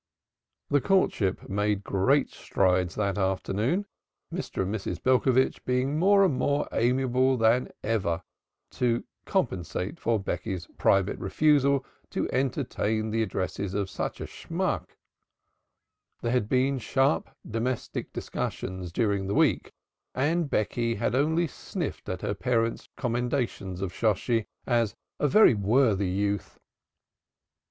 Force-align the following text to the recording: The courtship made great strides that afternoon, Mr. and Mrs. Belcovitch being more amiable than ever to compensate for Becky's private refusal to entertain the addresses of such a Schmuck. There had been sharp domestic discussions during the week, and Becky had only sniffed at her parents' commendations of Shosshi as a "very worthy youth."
The 0.71 0.81
courtship 0.81 1.47
made 1.47 1.83
great 1.83 2.31
strides 2.31 2.95
that 2.95 3.19
afternoon, 3.19 3.85
Mr. 4.33 4.63
and 4.63 4.73
Mrs. 4.73 4.99
Belcovitch 4.99 5.63
being 5.63 5.99
more 5.99 6.67
amiable 6.71 7.37
than 7.37 7.69
ever 7.83 8.23
to 8.71 9.03
compensate 9.25 9.99
for 9.99 10.19
Becky's 10.19 10.65
private 10.79 11.19
refusal 11.19 11.85
to 12.09 12.27
entertain 12.31 13.11
the 13.11 13.21
addresses 13.21 13.75
of 13.75 13.91
such 13.91 14.19
a 14.19 14.25
Schmuck. 14.25 14.97
There 16.23 16.31
had 16.31 16.49
been 16.49 16.79
sharp 16.79 17.29
domestic 17.47 18.11
discussions 18.11 18.91
during 18.91 19.27
the 19.27 19.35
week, 19.35 19.71
and 20.15 20.49
Becky 20.49 20.95
had 20.95 21.13
only 21.13 21.45
sniffed 21.45 22.09
at 22.09 22.23
her 22.23 22.33
parents' 22.33 22.89
commendations 22.97 23.81
of 23.83 23.93
Shosshi 23.93 24.47
as 24.65 24.95
a 25.19 25.27
"very 25.27 25.53
worthy 25.53 26.09
youth." 26.09 26.59